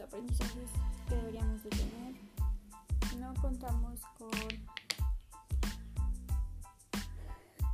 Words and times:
aprendizajes 0.00 0.70
que 1.08 1.14
deberíamos 1.16 1.62
de 1.64 1.70
tener, 1.70 2.14
no 3.18 3.34
contamos 3.40 4.00
con 4.18 4.30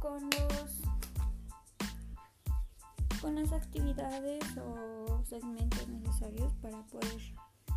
con 0.01 0.23
los 0.31 0.85
con 3.21 3.35
las 3.37 3.53
actividades 3.53 4.45
o 4.59 5.25
segmentos 5.25 5.89
necesarios 5.89 6.53
para 6.61 6.83
poder 6.83 7.23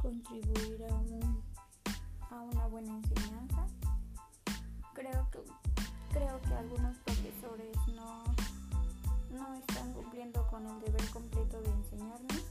contribuir 0.02 0.84
a, 0.90 0.94
un, 0.96 1.42
a 2.30 2.42
una 2.42 2.68
buena 2.68 2.98
enseñanza. 2.98 3.66
Creo 4.94 5.30
que, 5.32 5.40
creo 6.12 6.42
que 6.42 6.54
algunos 6.54 6.98
profesores 6.98 7.78
no, 7.96 8.24
no 9.32 9.54
están 9.54 9.94
cumpliendo 9.94 10.46
con 10.48 10.66
el 10.68 10.82
deber 10.82 11.10
completo 11.12 11.62
de 11.62 11.72
enseñarnos, 11.72 12.44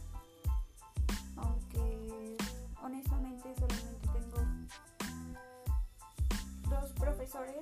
profesores 7.27 7.57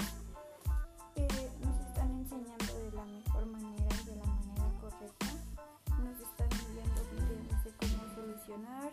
que 1.14 1.26
nos 1.64 1.80
están 1.88 2.10
enseñando 2.12 2.78
de 2.78 2.92
la 2.92 3.04
mejor 3.04 3.46
manera 3.46 3.96
y 4.02 4.04
de 4.04 4.16
la 4.16 4.26
manera 4.26 4.80
correcta. 4.80 5.26
Nos 6.02 6.20
están 6.20 6.48
enviando 6.66 7.00
videos 7.12 7.64
de 7.64 7.72
cómo 7.80 8.14
solucionar, 8.14 8.92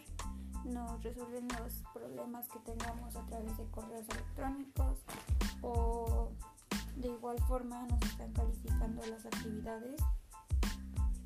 nos 0.64 1.04
resuelven 1.04 1.48
los 1.60 1.74
problemas 1.94 2.48
que 2.48 2.60
tengamos 2.60 3.16
a 3.16 3.26
través 3.26 3.58
de 3.58 3.66
correos 3.66 4.06
electrónicos 4.10 5.00
o 5.62 6.30
de 6.96 7.08
igual 7.10 7.38
forma 7.48 7.86
nos 7.88 8.02
están 8.04 8.32
calificando 8.32 9.06
las 9.08 9.26
actividades 9.26 10.02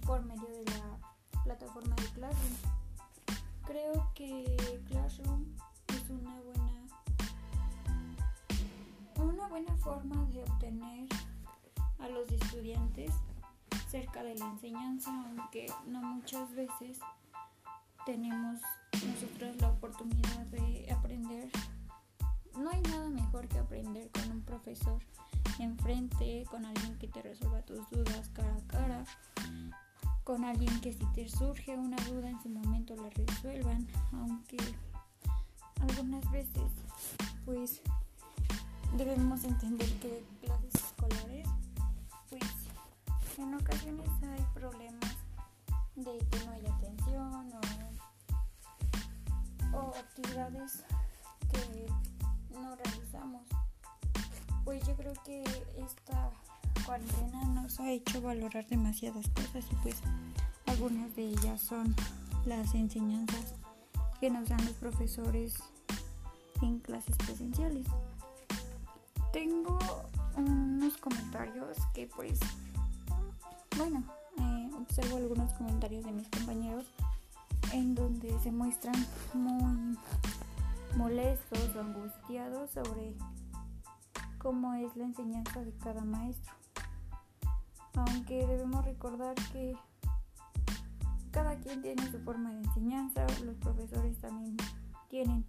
por 0.08 0.26
medio 0.26 0.48
de 0.48 0.66
la 0.66 1.44
plataforma 1.44 1.96
de 1.98 2.10
Classroom. 2.14 2.56
Creo 3.66 4.12
que 4.16 4.58
buena 9.48 9.76
forma 9.78 10.26
de 10.26 10.44
obtener 10.44 11.08
a 12.00 12.08
los 12.10 12.32
estudiantes 12.32 13.12
cerca 13.90 14.24
de 14.24 14.36
la 14.36 14.46
enseñanza, 14.46 15.12
aunque 15.28 15.68
no 15.88 16.02
muchas 16.02 16.54
veces 16.56 17.00
tenemos 18.06 18.60
nosotros 18.94 19.56
la 19.62 19.70
oportunidad 19.70 20.46
de 20.48 20.92
aprender. 20.92 21.50
No 22.58 22.70
hay 22.70 22.82
nada 22.82 23.10
mejor 23.10 23.48
que 23.48 23.60
aprender 23.60 24.10
con 24.12 24.32
un 24.32 24.42
profesor 24.42 25.02
enfrente, 25.60 26.46
con 26.50 26.66
alguien 26.66 26.98
que 26.98 27.08
te 27.08 27.22
resuelva 27.22 27.62
tus 27.62 27.90
dudas 27.90 28.30
cara 28.34 28.56
a 28.56 28.68
cara, 28.68 29.06
con 30.24 30.44
alguien 30.44 30.80
que 30.82 30.94
si 30.94 31.06
te 31.14 31.28
surge 31.30 31.76
una 31.78 31.98
duda 32.08 32.30
en 32.30 32.42
su 32.42 32.50
momento 32.50 32.96
la 32.96 33.10
resuelvan, 33.10 33.88
aunque 34.14 34.58
algunas 35.82 36.30
veces 36.32 36.72
pues 37.46 37.82
debemos 38.98 39.44
entender 39.44 39.92
que 40.00 40.24
clases 40.42 40.76
escolares 40.76 41.48
pues 42.30 42.44
en 43.38 43.54
ocasiones 43.54 44.10
hay 44.24 44.46
problemas 44.54 45.18
de 45.96 46.18
que 46.18 46.46
no 46.46 46.52
hay 46.52 46.66
atención 46.66 47.52
o, 49.74 49.78
o 49.78 49.96
actividades 49.96 50.84
que 51.52 51.88
no 52.54 52.76
realizamos 52.76 53.44
pues 54.64 54.86
yo 54.88 54.96
creo 54.96 55.14
que 55.26 55.44
esta 55.78 56.32
cuarentena 56.86 57.46
nos 57.46 57.80
ha 57.80 57.92
hecho 57.92 58.22
valorar 58.22 58.66
demasiadas 58.68 59.28
cosas 59.30 59.66
y 59.72 59.76
pues 59.84 59.98
algunas 60.68 61.16
de 61.16 61.30
ellas 61.30 61.62
son 61.62 61.96
las 62.46 62.74
enseñanzas 62.74 63.56
que 64.20 64.30
nos 64.30 64.48
dan 64.48 64.64
los 64.64 64.74
profesores 64.74 65.56
en 66.62 66.80
clases 66.80 67.16
presenciales. 67.18 67.86
Tengo 69.36 69.78
unos 70.38 70.96
comentarios 70.96 71.78
que 71.94 72.08
pues, 72.08 72.40
bueno, 73.76 74.02
eh, 74.38 74.70
observo 74.80 75.18
algunos 75.18 75.52
comentarios 75.56 76.06
de 76.06 76.14
mis 76.14 76.30
compañeros 76.30 76.86
en 77.74 77.96
donde 77.96 78.40
se 78.40 78.54
muestran 78.54 78.96
muy 79.34 79.98
molestos 80.96 81.76
o 81.76 81.82
angustiados 81.82 82.72
sobre 82.72 83.14
cómo 84.38 84.74
es 84.76 84.96
la 84.96 85.04
enseñanza 85.04 85.60
de 85.66 85.74
cada 85.80 86.06
maestro. 86.06 86.54
Aunque 87.94 88.48
debemos 88.48 88.86
recordar 88.86 89.36
que 89.52 89.76
cada 91.32 91.60
quien 91.60 91.82
tiene 91.82 92.10
su 92.10 92.22
forma 92.22 92.54
de 92.54 92.60
enseñanza, 92.60 93.28
los 93.44 93.58
profesores 93.58 94.18
también 94.22 94.56
tienen 95.10 95.46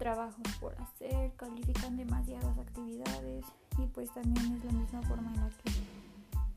trabajos 0.00 0.42
por 0.58 0.74
hacer, 0.80 1.30
califican 1.36 1.94
demasiadas 1.94 2.58
actividades 2.58 3.44
y 3.76 3.86
pues 3.88 4.10
también 4.14 4.56
es 4.56 4.64
la 4.64 4.72
misma 4.72 5.02
forma 5.02 5.30
en 5.30 5.40
la 5.40 5.50
que, 5.50 5.70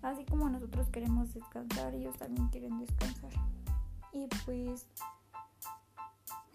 así 0.01 0.23
como 0.25 0.49
nosotros 0.49 0.87
queremos 0.89 1.33
descansar, 1.33 1.93
ellos 1.93 2.15
también 2.17 2.47
quieren 2.47 2.79
descansar. 2.79 3.31
Y 4.13 4.27
pues 4.45 4.87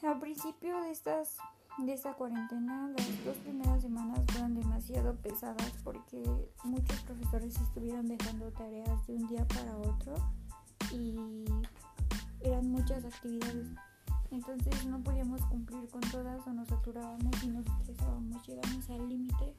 al 0.03 0.19
principio 0.19 0.81
de 0.81 0.91
estas 0.91 1.37
de 1.77 1.93
esta 1.93 2.15
cuarentena, 2.15 2.89
las 2.89 3.25
dos 3.25 3.37
primeras 3.37 3.83
semanas 3.83 4.21
fueron 4.33 4.55
demasiado 4.55 5.15
pesadas 5.17 5.75
porque 5.85 6.25
muchos 6.65 6.99
profesores 7.03 7.55
estuvieron 7.61 8.07
dejando 8.07 8.51
tareas 8.51 9.07
de 9.07 9.15
un 9.15 9.29
día 9.29 9.47
para 9.47 9.77
otro 9.77 10.15
y 10.91 11.45
eran 12.41 12.69
muchas 12.73 13.05
actividades. 13.05 13.69
Entonces 14.31 14.87
no 14.87 15.01
podíamos 15.01 15.41
cumplir 15.47 15.89
con 15.89 16.01
todas 16.03 16.47
o 16.47 16.53
nos 16.53 16.69
saturábamos 16.69 17.43
y 17.43 17.49
nos 17.49 17.67
estresábamos. 17.67 18.47
Llegamos 18.47 18.91
al 18.91 19.09
límite 19.09 19.55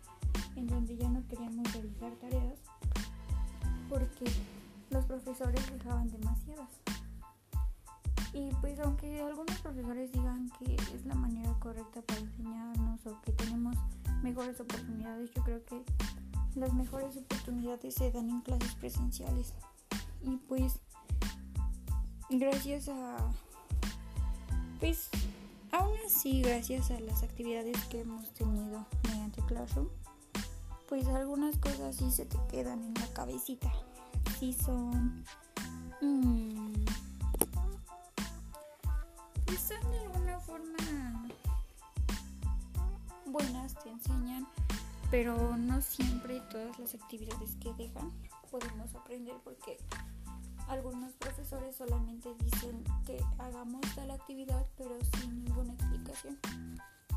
en 0.55 0.67
donde 0.67 0.95
ya 0.97 1.09
no 1.09 1.25
queríamos 1.27 1.71
realizar 1.73 2.11
tareas 2.15 2.59
porque 3.89 4.31
los 4.91 5.05
profesores 5.05 5.71
dejaban 5.71 6.09
demasiadas. 6.11 6.69
Y 8.31 8.51
pues 8.61 8.79
aunque 8.79 9.21
algunos 9.21 9.57
profesores 9.59 10.11
digan 10.11 10.49
que 10.59 10.75
es 10.75 11.05
la 11.05 11.15
manera 11.15 11.51
correcta 11.59 12.01
para 12.03 12.19
enseñarnos 12.19 13.05
o 13.07 13.19
que 13.21 13.31
tenemos 13.31 13.75
mejores 14.21 14.59
oportunidades, 14.59 15.31
yo 15.33 15.43
creo 15.43 15.65
que 15.65 15.83
las 16.55 16.73
mejores 16.73 17.17
oportunidades 17.17 17.95
se 17.95 18.11
dan 18.11 18.29
en 18.29 18.41
clases 18.41 18.75
presenciales. 18.75 19.53
Y 20.21 20.37
pues 20.37 20.79
gracias 22.29 22.89
a 22.89 23.17
pues 24.79 25.09
aún 25.71 25.97
así 26.05 26.41
gracias 26.41 26.91
a 26.91 26.99
las 26.99 27.23
actividades 27.23 27.77
que 27.85 28.01
hemos 28.01 28.33
tenido 28.33 28.85
mediante 29.03 29.41
Classroom, 29.43 29.87
pues 30.87 31.07
algunas 31.07 31.57
cosas 31.57 31.95
sí 31.95 32.11
se 32.11 32.25
te 32.25 32.37
quedan 32.49 32.83
en 32.83 32.93
la 32.95 33.07
cabecita. 33.13 33.71
Sí 34.39 34.53
son 34.53 35.23
mmm, 36.01 36.73
son 39.57 39.91
de 39.91 39.99
alguna 39.99 40.39
forma 40.39 41.27
buenas, 43.25 43.75
te 43.83 43.89
enseñan, 43.89 44.47
pero 45.11 45.57
no 45.57 45.81
siempre 45.81 46.39
todas 46.51 46.79
las 46.79 46.95
actividades 46.95 47.55
que 47.61 47.73
dejan 47.73 48.11
podemos 48.49 48.95
aprender 48.95 49.35
porque 49.43 49.77
algunos 50.67 51.13
profesores 51.13 51.75
solamente 51.75 52.33
dicen 52.39 52.83
que 53.09 53.25
hagamos 53.39 53.81
tal 53.95 54.11
actividad 54.11 54.67
pero 54.77 54.95
sin 55.17 55.43
ninguna 55.43 55.73
explicación. 55.73 56.37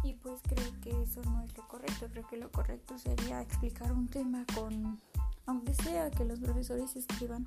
Y 0.03 0.15
pues 0.15 0.41
creo 0.43 0.81
que 0.81 0.91
eso 1.03 1.23
no 1.25 1.43
es 1.43 1.55
lo 1.57 1.69
correcto, 1.69 2.09
creo 2.11 2.27
que 2.27 2.39
lo 2.39 2.51
correcto 2.51 2.99
sería 2.99 3.43
explicar 3.43 3.93
un 3.93 4.09
tema 4.09 4.47
con, 4.55 4.99
aunque 5.45 5.75
sea 5.75 6.11
que 6.11 6.25
los 6.25 6.41
profesores 6.41 6.97
escriban 6.97 7.47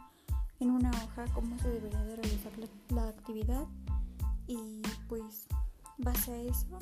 en 0.60 0.70
una 0.70 0.92
hoja 0.92 1.26
cómo 1.34 1.58
se 1.58 1.70
debería 1.70 2.04
de 2.04 2.16
realizar 2.18 2.52
la, 2.60 2.68
la 2.96 3.10
actividad. 3.10 3.66
Y 4.48 4.84
pues 5.10 5.48
base 5.98 6.32
a 6.32 6.38
eso 6.38 6.78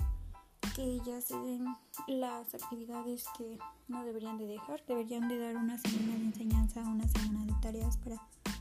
que 0.76 1.00
ya 1.06 1.22
se 1.22 1.38
den 1.38 1.66
las 2.08 2.54
actividades 2.54 3.26
que 3.38 3.58
no 3.88 4.04
deberían 4.04 4.38
de 4.38 4.48
dejar, 4.48 4.84
deberían 4.86 5.30
de 5.30 5.40
dar 5.40 5.56
una 5.56 5.78
semana 5.78 6.18
de 6.18 6.26
enseñanza, 6.26 6.82
una 6.82 7.08
semana 7.08 7.46
de 7.46 7.54
tareas 7.62 7.96
para 7.98 8.18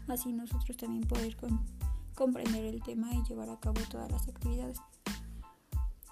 así 0.06 0.32
nosotros 0.32 0.76
también 0.76 1.02
poder 1.02 1.36
comprender 2.14 2.64
el 2.64 2.82
tema 2.82 3.12
y 3.14 3.22
llevar 3.24 3.50
a 3.50 3.60
cabo 3.60 3.80
todas 3.90 4.10
las 4.10 4.28
actividades. 4.28 4.78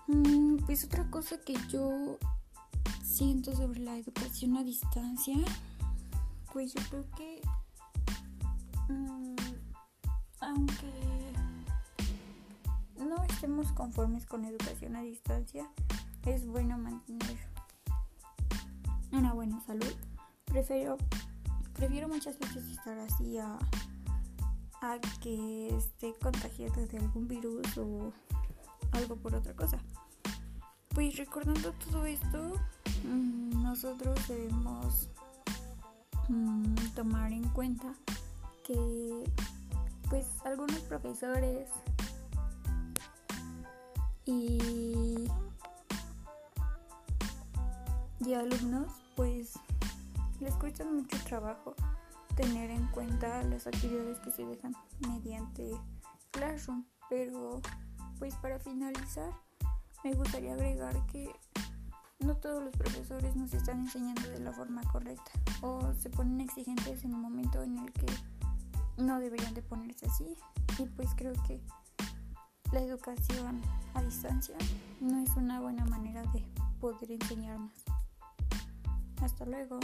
Mm, 0.06 0.56
pues 0.66 0.84
otra 0.84 1.08
cosa 1.10 1.38
que 1.38 1.54
yo 1.68 2.18
siento 3.02 3.54
sobre 3.54 3.80
la 3.80 3.96
educación 3.96 4.56
a 4.56 4.64
distancia, 4.64 5.36
pues 6.52 6.74
yo 6.74 6.82
creo 6.88 7.04
que 7.16 7.40
mm, 8.88 9.36
aunque 10.40 11.32
no 12.98 13.22
estemos 13.24 13.72
conformes 13.72 14.26
con 14.26 14.44
educación 14.44 14.96
a 14.96 15.02
distancia, 15.02 15.70
es 16.26 16.46
bueno 16.46 16.78
mantener 16.78 17.38
una 19.12 19.32
buena 19.32 19.60
salud. 19.60 19.94
Prefiero, 20.44 20.96
prefiero 21.74 22.08
muchas 22.08 22.38
veces 22.38 22.64
estar 22.66 22.98
así 22.98 23.38
a, 23.38 23.58
a 24.80 24.98
que 25.20 25.68
esté 25.76 26.14
contagiado 26.14 26.86
de 26.86 26.98
algún 26.98 27.28
virus 27.28 27.76
o 27.76 28.12
algo 28.92 29.16
por 29.16 29.34
otra 29.34 29.54
cosa. 29.54 29.78
Pues 30.94 31.16
recordando 31.16 31.72
todo 31.72 32.06
esto, 32.06 32.54
mm, 33.04 33.62
nosotros 33.62 34.18
debemos 34.26 35.08
mm, 36.28 36.74
tomar 36.94 37.32
en 37.32 37.48
cuenta 37.50 37.94
que 38.64 39.24
pues 40.08 40.26
algunos 40.44 40.78
profesores 40.80 41.68
y, 44.24 45.28
y 48.20 48.34
alumnos 48.34 48.92
pues 49.14 49.52
les 50.40 50.54
cuesta 50.54 50.84
mucho 50.84 51.16
trabajo 51.24 51.74
tener 52.40 52.70
en 52.70 52.86
cuenta 52.86 53.42
las 53.42 53.66
actividades 53.66 54.18
que 54.20 54.30
se 54.30 54.46
dejan 54.46 54.74
mediante 55.06 55.72
Classroom, 56.30 56.86
pero 57.10 57.60
pues 58.18 58.34
para 58.36 58.58
finalizar 58.58 59.30
me 60.04 60.14
gustaría 60.14 60.54
agregar 60.54 61.04
que 61.06 61.30
no 62.20 62.34
todos 62.36 62.64
los 62.64 62.74
profesores 62.74 63.36
nos 63.36 63.52
están 63.52 63.80
enseñando 63.80 64.22
de 64.22 64.40
la 64.40 64.52
forma 64.52 64.80
correcta 64.90 65.30
o 65.60 65.92
se 65.92 66.08
ponen 66.08 66.40
exigentes 66.40 67.04
en 67.04 67.14
un 67.14 67.20
momento 67.20 67.62
en 67.62 67.78
el 67.78 67.92
que 67.92 68.06
no 68.96 69.20
deberían 69.20 69.52
de 69.52 69.60
ponerse 69.60 70.06
así 70.06 70.34
y 70.78 70.86
pues 70.86 71.10
creo 71.16 71.34
que 71.46 71.60
la 72.72 72.80
educación 72.80 73.60
a 73.92 74.02
distancia 74.02 74.56
no 75.00 75.22
es 75.22 75.36
una 75.36 75.60
buena 75.60 75.84
manera 75.84 76.22
de 76.32 76.42
poder 76.80 77.12
enseñarnos. 77.12 77.84
Hasta 79.20 79.44
luego. 79.44 79.78